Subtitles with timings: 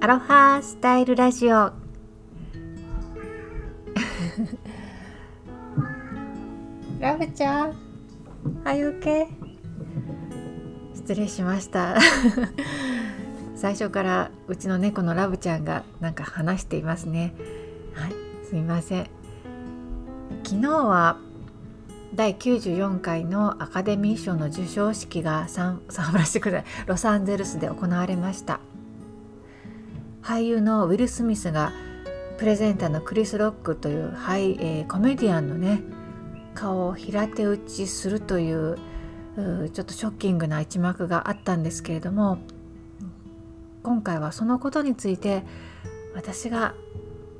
[0.00, 1.72] アロハスタイルラジオ。
[7.00, 7.72] ラブちゃん。
[8.64, 9.26] Are you okay?
[10.94, 11.96] 失礼しました。
[13.56, 17.34] 最初からうちの猫のラブちゃんがなんか話していますね。
[17.94, 18.12] はい
[18.48, 19.06] すみません。
[20.44, 21.18] 昨日は
[22.14, 28.60] 第94回のアカデミー賞の授賞式がサンサンフランシスコでロサンゼルスで行われました
[30.26, 31.72] 俳優のウィル・スミスが
[32.36, 35.82] プレゼンターのクリス・ロックというハイ、えー、コメディアンのね
[36.52, 38.76] 顔を平手打ちするという
[39.72, 42.38] ちょっとショッキングな一幕があったんですけれども
[43.84, 45.44] 今回はそのことについて
[46.12, 46.74] 私が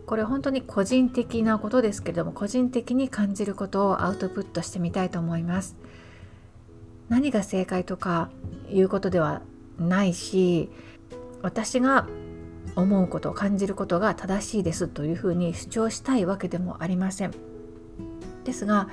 [0.06, 5.74] これ本当に個人的なことですけれども個人的に感じることをアウトプットしてみたいと思います。
[7.08, 8.30] 何が正解とか
[8.70, 9.42] いうことでは
[9.76, 10.70] ないし
[11.42, 12.06] 私が
[12.76, 17.32] 思うこと感じることが正しいですというふうに主張したいわけでもありません。
[18.44, 18.88] ですが、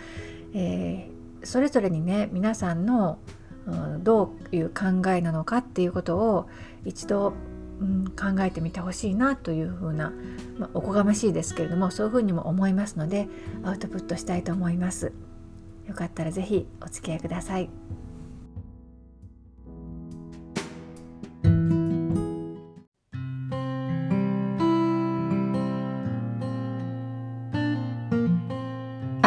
[0.53, 3.20] えー、それぞれにね皆さんの、
[3.67, 6.48] うん、どういう考えなのかっていうことを
[6.86, 7.34] 一度、
[7.80, 10.12] うん、考えてみてほしいなというふうな、
[10.58, 13.28] まあ、おこがましいですけれどもそういうふうにも思いますので
[13.64, 15.14] アウトプットしたいと思います。
[15.88, 17.70] よかったら是非お付き合いください。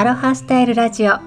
[0.06, 1.18] ロハスタイルラジオ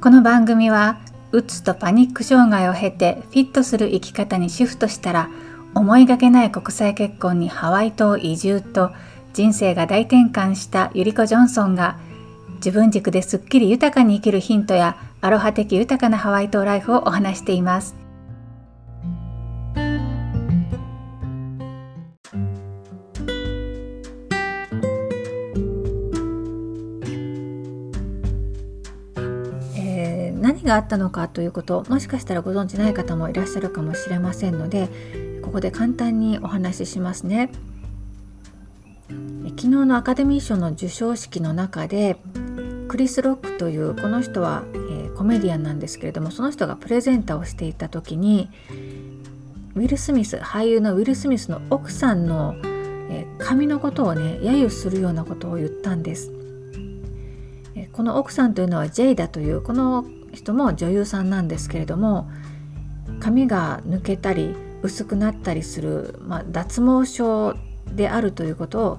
[0.00, 0.98] この番組は
[1.32, 5.28] うつとパニック障害を経てフィットする生き方にシフトしたら
[5.74, 8.90] 思いがけない国際結婚にハワイ島移住と
[9.34, 11.98] 人生が大転換したゆりこ・ジョンソンが
[12.54, 18.05] 自分軸ですっきり豊かに生きるヒントやアロハ的豊かなハワイ島ライフをお話しています。
[30.66, 34.90] があったのかということもしかしたらご存知ない方もいらっしゃるかもしれませんので
[35.42, 37.50] ここで簡単にお話ししますね。
[39.56, 42.18] 昨日のアカデミー賞の授賞式の中で
[42.88, 48.50] クリス・ロックというこの人は、えー、コメディアンなんですけれどもその人がプレゼンターをしていた時に
[49.74, 52.54] ウィル・スミス俳優のウィル・スミスの奥さんの、
[53.10, 56.32] えー、髪のことをね揶揄するようなことを言ったんです。
[57.74, 60.04] えこの奥さんというのはジェイダというこの
[60.36, 62.30] 人も女優さんなんですけれども
[63.20, 68.98] 髪が抜けたり薄くなったりする、まあ、脱毛症であるということを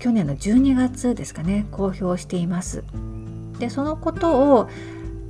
[0.00, 2.84] 去年の12月ですかね公表しています。
[3.58, 4.68] でそのことを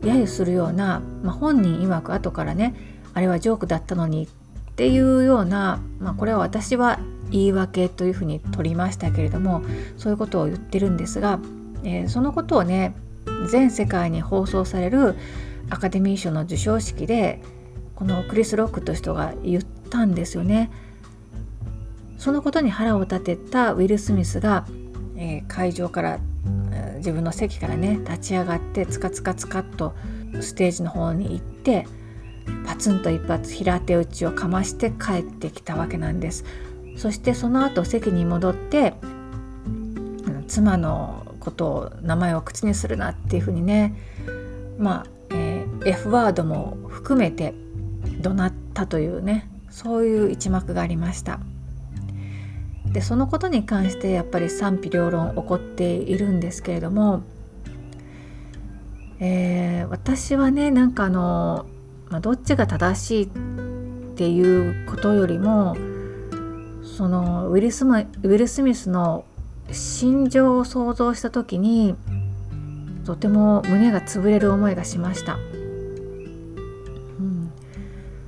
[0.00, 2.74] 揶揄するような、まあ、本人曰く後からね
[3.14, 4.28] あれはジョークだったのにっ
[4.74, 6.98] ていうような、まあ、これは私は
[7.30, 9.62] 言い訳というふうに取りましたけれども
[9.96, 11.38] そういうことを言ってるんですが、
[11.84, 12.94] えー、そのことをね
[13.46, 15.16] 全世界に放送される
[15.70, 17.42] アカデミー賞の授賞式で
[17.94, 20.70] このクリス・ロックという人が言ったんですよね。
[22.18, 24.66] そのことに腹を立てたウィル・スミスが、
[25.16, 26.18] えー、会場から、
[26.98, 29.94] 自分の席からね立ち上がってツカツカツカッと
[30.40, 31.86] ステージの方に行って
[32.66, 36.44] パツンと一発平手打ちをかまして帰ってきたわけなんです。
[36.96, 38.94] そしてその後席に戻って
[40.48, 43.94] 妻のことを名前を口にするなっていうふうにね
[44.78, 47.54] まあ、えー、F ワードも含めて
[48.20, 51.38] 怒鳴ったというねそういう一幕がありました。
[52.86, 57.22] でそのことに関してやっぱり賛否両論起こっているんですけれども、
[59.20, 61.66] えー、私はねなんかあの、
[62.08, 63.28] まあ、どっちが正しいっ
[64.14, 65.76] ていうことよりも
[66.82, 69.26] そのウィルスウィル・スミスの
[69.72, 71.96] 心情を想像した時に
[73.04, 75.38] とても胸が潰れる思いがしました、う
[77.22, 77.52] ん。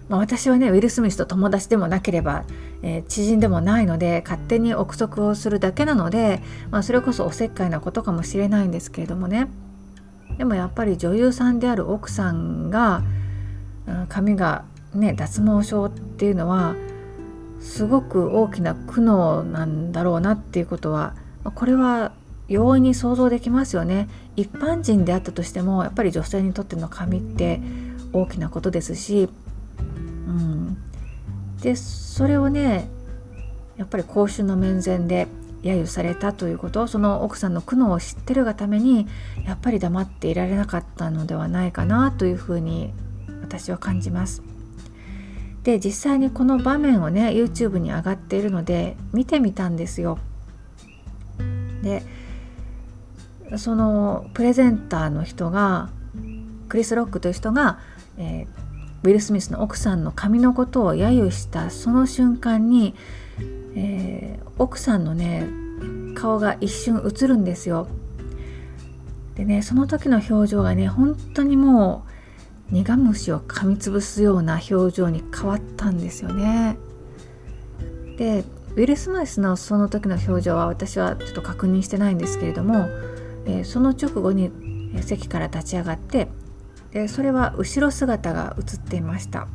[0.08, 2.44] まあ、私はねウィル・スミスと友達でもなければ、
[2.82, 6.40] えー、知人でもないので勝手に憶測をするだけなので、
[6.70, 9.48] まあ、それこそおせっかいなことかもしれないんですけれどもね。
[10.36, 13.02] でもやっぱり女優さんである奥さんが、
[13.88, 14.64] うん、髪が
[14.94, 16.76] ね脱毛症っていうのは
[17.60, 21.14] すごく大きな苦悩なんだろうなっていうことは
[21.50, 22.12] これは
[22.48, 27.60] 容易に想像できますよね一般人であったとしてもやっぱり女性にとっての髪って
[28.12, 29.28] 大きなことですし、
[29.78, 30.76] うん、
[31.60, 32.88] でそれをね
[33.76, 35.28] やっぱり公衆の面前で
[35.62, 39.06] 揶揄されたということその奥さんの苦悩を知ってるがために
[39.44, 42.92] やっぱり黙っていられなかったのではないかなというふうに
[43.42, 44.42] 私は感じます。
[45.64, 50.18] で実際にこの場面をね YouTube に上がっているので見てみたんですよ。
[51.82, 52.02] で
[53.56, 55.90] そのプレゼンターの人が
[56.68, 57.78] クリス・ロックという人が、
[58.18, 62.94] えー、ウィル・スミスの奥さんの髪のことを揶揄したその瞬間に、
[63.74, 65.46] えー、奥さんのね
[66.14, 67.88] 顔が一瞬映るんですよ。
[69.34, 72.04] でねその時の表情がね本当にも
[72.70, 76.76] う苦虫を噛みつぶすような表情に変わったんですよね。
[78.18, 78.44] で
[78.76, 82.88] ウィル・スミスのその時の表情は私はちょっと確認してないんですけれども
[83.48, 84.52] えー、その直後に
[85.02, 86.28] 席から立ち上がって
[86.92, 89.48] でそれは後ろ姿が映っていました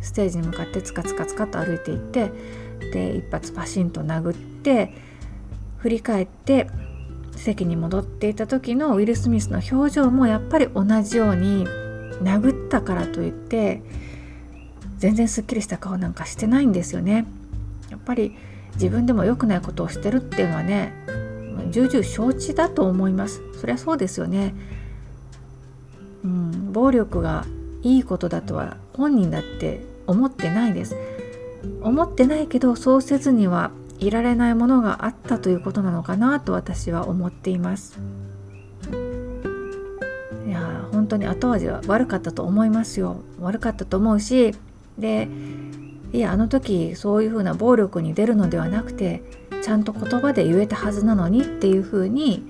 [0.00, 2.30] ステージに向かってツカツカツカと歩いていって
[2.92, 4.94] で一発パシンと殴って
[5.78, 6.68] 振り返って
[7.34, 11.66] 席に戻っていた時のウィル・スミスの表情もやっぱり同じように
[12.22, 13.82] 殴ったからといって
[14.98, 17.26] 全然すっきりした顔なんかしてないんですよね。
[17.94, 18.36] やっぱり
[18.74, 20.92] 自分でも良くないことをしてるっていうのはね
[21.70, 23.40] 重々承知だと思います。
[23.60, 24.52] そりゃそうですよね、
[26.24, 27.46] うん、暴力が
[27.82, 30.96] いいことだとは本人だって思ってないです。
[31.82, 33.70] 思ってないけどそうせずには
[34.00, 37.98] いられないものがあったということなのかなと私は思っています。
[40.46, 43.18] いや本当に後味は悪かったと思いますよ。
[43.40, 44.54] 悪かったと思うし
[44.98, 45.28] で
[46.14, 49.24] いやあの時そういうふうな暴力に出るのではなくて
[49.62, 52.44] ちゃんと言葉で言えたはずなのにっていうふうに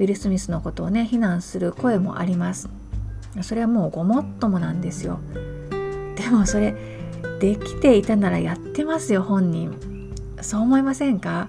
[0.00, 2.68] ウィル・スミスのことをね非難する声もあります。
[3.42, 5.20] それはもうごもっともなんですよ。
[6.16, 6.74] でもそれ
[7.38, 10.12] できていたならやってますよ本人。
[10.40, 11.48] そう思いませんか？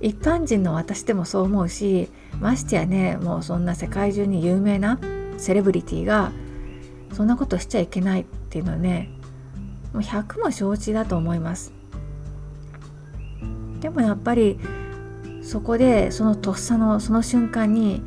[0.00, 2.10] 一般人の私でもそう思うし
[2.40, 4.98] ましてやねもうそんな世界中に有名な
[5.38, 6.30] セレブリティが
[7.14, 9.08] そんなことしちゃいけないっていうのはね
[9.94, 11.72] もう100も承知だと思います
[13.80, 14.58] でもやっぱり
[15.42, 18.02] そこでそのとっさのその瞬間に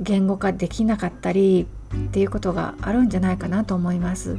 [0.00, 4.38] 言語化できなかったりっていうことがあるんじゃないかなと思います。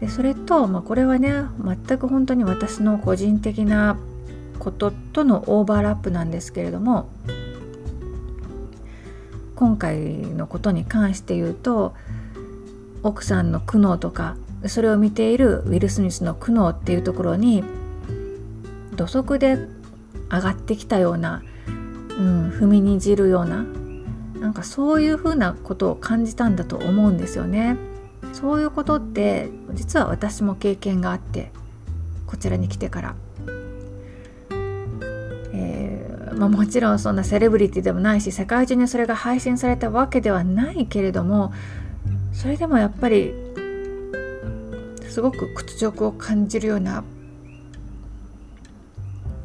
[0.00, 3.98] でそれと、まあ、これはね全く本当に私の個人的な
[4.58, 7.08] こととのオーバーラップなんですけれども
[9.56, 11.94] 今回のことに関して言うと
[13.06, 14.36] 奥さんの苦悩とか
[14.66, 17.62] それを見ているウィル・スミスの苦悩っていうところに
[18.96, 19.58] 土足で
[20.30, 21.70] 上がってきたような、う
[22.20, 23.64] ん、踏みにじるような
[24.40, 27.76] なんかそういうふうなことを感じたんだと思うんですよね。
[28.32, 31.50] そういうことって実は私も経験があって
[32.26, 33.14] こちらに来てから。
[35.52, 41.52] えまあ、もちろんそんなセレブリティでもないし世界中にそれが配信されたわけではないけれども
[42.36, 43.32] それでもやっぱり
[45.08, 47.02] すごく屈辱を感じるような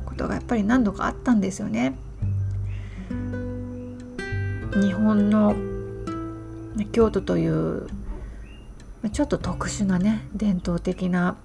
[0.06, 1.96] ことがやっぱり何度かあったんですよね。
[4.74, 5.56] 日本の
[6.92, 7.88] 京都という
[9.14, 11.38] ちょっと特殊なね伝統的な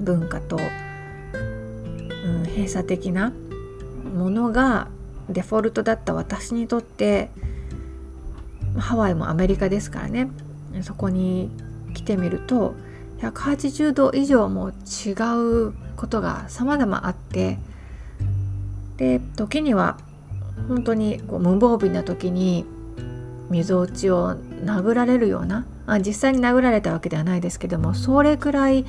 [0.00, 3.32] 文化と、うん、閉鎖的な
[4.12, 4.88] ものが
[5.28, 7.30] デフォルトだった私にとって
[8.78, 10.28] ハワイもアメリカですからね。
[10.82, 11.50] そこに
[11.94, 12.74] 来てみると
[13.20, 15.10] 180度以上も違
[15.68, 17.58] うことが様々あって
[18.96, 19.98] で時には
[20.68, 22.64] 本当にこう無防備な時に
[23.50, 28.86] みぞおちを殴られるようなあ実際に殴られたわけではないですけどもそれくらい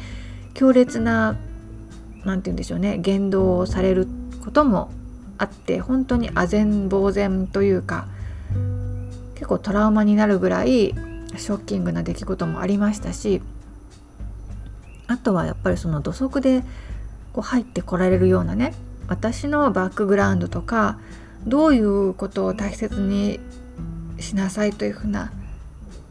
[0.53, 1.35] 強烈な
[2.23, 4.07] 何て言うんでしょうね言動をされる
[4.43, 4.91] ことも
[5.37, 8.07] あって本当に唖然呆然というか
[9.41, 10.93] 結構トラウマになるぐらい
[11.35, 13.41] ショッキングな出来事もありましたし
[15.07, 16.61] あとはやっぱりその土足で
[17.33, 18.75] こう入ってこられるようなね
[19.07, 20.99] 私のバックグラウンドとか
[21.47, 23.39] どういうことを大切に
[24.19, 25.33] しなさいというふうな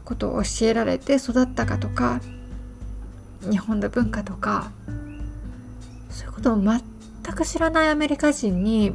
[0.03, 2.19] ことを教えられて育ったかとか
[3.49, 4.73] 日本の文化とか
[6.09, 6.81] そういうことを全
[7.33, 8.93] く知らないアメリカ人に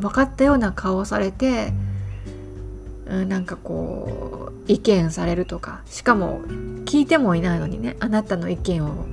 [0.00, 1.74] 分かったような顔をされて
[3.06, 5.82] なんかこう意見されるとか。
[5.86, 6.40] しかも
[6.86, 9.06] 聞いてもいないのにねあなたの意見を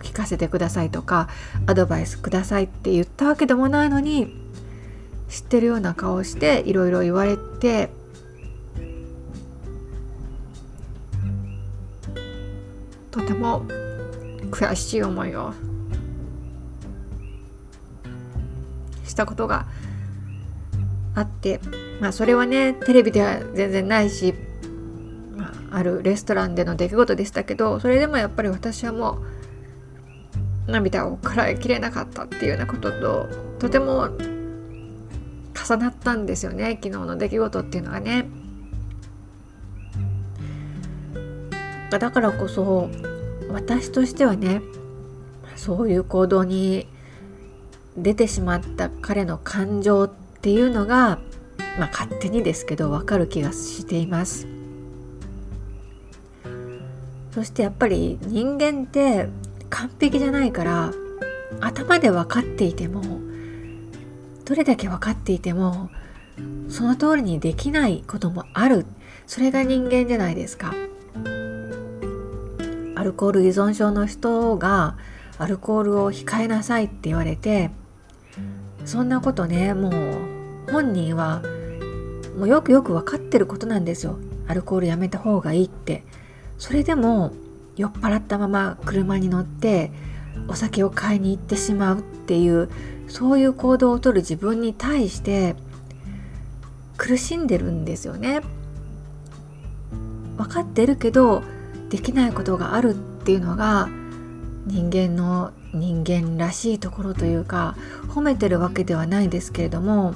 [0.00, 1.28] 聞かせてくださいとか
[1.66, 4.36] アドバイスくださいって言ったわけでもないのに
[5.28, 7.90] 知ってるような顔していろいろ言われて
[13.10, 13.64] とても
[14.50, 15.52] 悔しい思いを
[19.04, 19.66] したことが
[21.14, 21.60] あって
[22.00, 24.34] まあそれはねテレビでは全然ないし、
[25.36, 29.18] まああるレストランでの出来事でしたけどそれでもやっぱり私はも
[30.68, 34.08] う涙をこらえきれなかったっていうようなことととても
[35.66, 38.26] 重なったんですよね昨日の出来事っていうのがね。
[41.90, 42.90] だからこそ
[43.50, 44.62] 私としてはね
[45.54, 46.88] そういう行動に
[47.96, 50.10] 出てしまった彼の感情っ
[50.40, 51.20] ていうのが、
[51.78, 54.46] まあ、勝手にですけど分かる気がしています。
[57.34, 59.28] そしてやっぱり人間って
[59.68, 60.92] 完璧じゃないから
[61.60, 63.02] 頭で分かっていても
[64.44, 65.90] どれだけ分かっていても
[66.68, 68.86] その通りにできないこともある
[69.26, 70.74] それが人間じゃないですか
[72.94, 74.96] アルコール依存症の人が
[75.36, 77.72] アルコールを控えなさいって言われて
[78.84, 81.42] そんなことねもう本人は
[82.36, 86.04] もうよくよく分かってることなんですよアルコールやめた方がいいって
[86.58, 87.32] それでも
[87.76, 89.90] 酔っ払ったまま車に乗って
[90.48, 92.68] お酒を買いに行ってしまうっていう
[93.08, 95.56] そういう行動をとる自分に対して
[96.96, 98.40] 苦しんでるんですよね。
[100.36, 101.42] 分かってるけど
[101.90, 103.88] できないことがあるっていうのが
[104.66, 107.76] 人間の人間らしいところというか
[108.08, 110.14] 褒めてるわけではないですけれども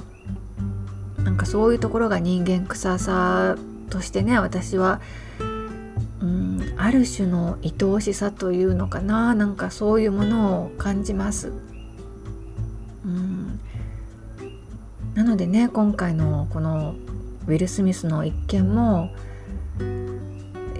[1.23, 3.57] なんかそういうところが人間臭さ
[3.89, 5.01] としてね私は
[6.21, 11.51] うんある種の愛おしさというのかななんかそういうものを感じます。
[13.05, 13.59] うん
[15.15, 16.95] なのでね今回のこの
[17.47, 19.11] ウィル・スミスの一件も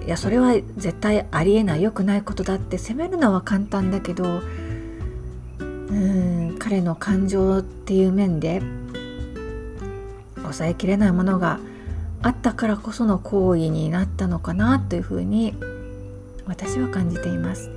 [0.06, 4.40] いやそれは絶対ありえない良くないことだって責めるのは簡単だけど
[5.58, 8.62] うん彼の感情っていう面で
[10.52, 11.58] 抑えきれないものが
[12.22, 15.54] あったからこその行為になったのかなというふうに
[16.46, 17.70] 私は感じています。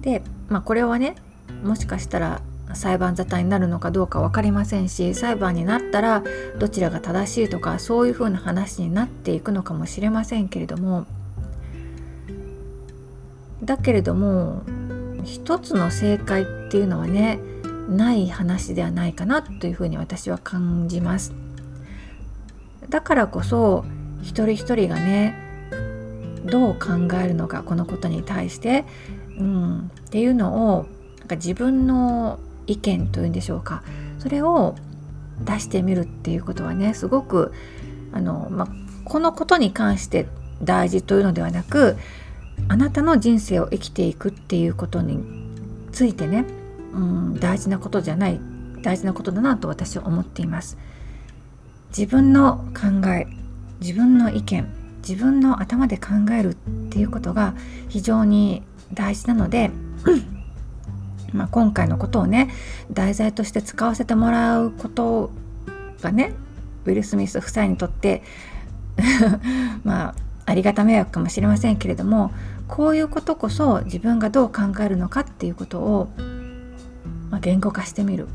[0.00, 1.16] で、まあ、これはね
[1.62, 2.40] もしかしたら
[2.74, 6.22] 裁判沙汰になるのかどうか分かりませんし裁判になったら
[6.58, 11.06] どちらが正しいとかそういうふうな話になっていくのかもしれませんけれども
[13.62, 14.62] だけれども
[15.24, 17.38] 一つの正解っていうのはね
[17.88, 21.32] ない話ではないかなというふうに私は感じます。
[22.88, 23.84] だからこそ
[24.22, 25.34] 一人一人がね
[26.44, 28.84] どう考えるのかこのことに対して、
[29.38, 30.86] うん、っていうのを
[31.18, 33.82] なんか自分の意見というんでしょうか
[34.18, 34.76] それを
[35.44, 37.52] 出してみるっていうことはねすごく
[38.12, 38.68] あの、ま、
[39.04, 40.26] このことに関して
[40.62, 41.96] 大事というのではなく
[42.68, 45.20] あなたの人生を生きていくっていうことに
[45.92, 46.44] ついてね、
[46.92, 48.40] うん、大事なことじゃない
[48.82, 50.78] 大事なことだなと私は思っています。
[51.90, 53.26] 自分の考え
[53.80, 54.68] 自分の意見
[55.06, 56.54] 自分の頭で考えるっ
[56.90, 57.54] ていうことが
[57.88, 59.70] 非常に大事なので
[61.32, 62.50] まあ、今回のことをね
[62.90, 65.30] 題材として使わせてもらうこと
[66.00, 66.32] がね
[66.86, 68.22] ウィル・スミス夫妻にとって
[69.84, 70.14] まあ
[70.46, 72.32] ありがた迷惑かもしれませんけれども
[72.66, 76.08] こういうことこそ自分がどう考えるのかっていうことを、
[77.38, 78.26] まあ、言語化してみる。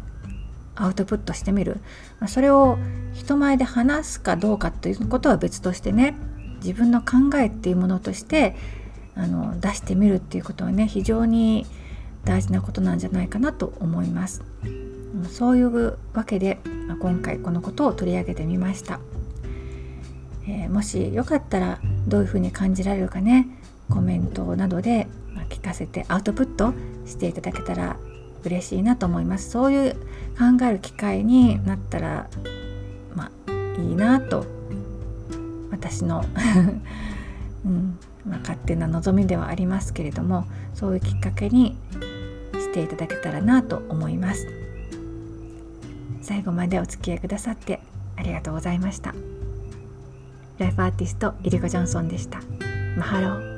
[0.76, 1.78] アウトプットしてみる、
[2.20, 2.80] まあ、それを
[3.14, 6.16] 人前で話すかどうかということは別としてね。
[6.64, 8.56] 自分の考えっていうものとして
[9.16, 11.66] あの出してみるっていうことはね非常に
[12.24, 14.42] 大事なことなんじゃないかなと思います。
[15.30, 16.60] そういうわけで
[17.02, 19.00] 今回このことを取り上げてみました、
[20.48, 23.48] えー、もしよかったらどういうふうに感じられるかね
[23.90, 25.08] コメントなどで
[25.50, 26.74] 聞かせてアウトプット
[27.06, 27.98] していただけたら
[28.44, 29.50] 嬉しいなと思います。
[29.50, 29.94] そういう
[30.38, 32.30] 考える機会になったら
[33.16, 34.46] まあいいなと
[35.72, 36.24] 私の
[37.66, 41.78] うんまあ、勝手な望みではありますけれどもそういうきっかけに
[42.54, 44.48] していただけたらなと思います。
[46.22, 47.82] 最後までお付き合いくださって
[48.16, 49.14] ありがとうございました。
[50.58, 52.40] ライフアーティストイリコ・ジョンソンでした。
[52.98, 53.53] マハロー。